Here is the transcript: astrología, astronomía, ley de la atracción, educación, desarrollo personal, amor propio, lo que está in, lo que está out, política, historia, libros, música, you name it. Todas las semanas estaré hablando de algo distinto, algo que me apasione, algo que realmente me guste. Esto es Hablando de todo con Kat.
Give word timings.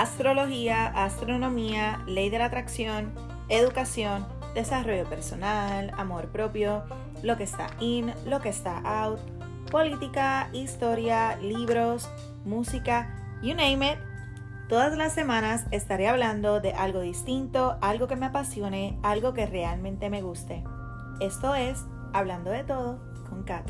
astrología, 0.00 0.86
astronomía, 0.86 2.02
ley 2.06 2.30
de 2.30 2.38
la 2.38 2.46
atracción, 2.46 3.12
educación, 3.48 4.26
desarrollo 4.54 5.04
personal, 5.08 5.90
amor 5.96 6.28
propio, 6.28 6.84
lo 7.22 7.36
que 7.36 7.44
está 7.44 7.66
in, 7.80 8.14
lo 8.24 8.40
que 8.40 8.48
está 8.48 8.78
out, 8.78 9.18
política, 9.70 10.50
historia, 10.52 11.36
libros, 11.36 12.08
música, 12.44 13.12
you 13.42 13.54
name 13.54 13.92
it. 13.92 13.98
Todas 14.68 14.96
las 14.96 15.14
semanas 15.14 15.64
estaré 15.72 16.08
hablando 16.08 16.60
de 16.60 16.72
algo 16.74 17.00
distinto, 17.00 17.76
algo 17.80 18.06
que 18.06 18.16
me 18.16 18.26
apasione, 18.26 18.98
algo 19.02 19.32
que 19.32 19.46
realmente 19.46 20.10
me 20.10 20.22
guste. 20.22 20.62
Esto 21.20 21.54
es 21.54 21.84
Hablando 22.14 22.50
de 22.50 22.64
todo 22.64 23.00
con 23.28 23.42
Kat. 23.42 23.68